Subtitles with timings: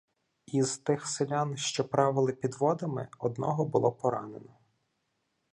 [0.45, 4.57] Із тих селян, що правили підводами, одного було поранено.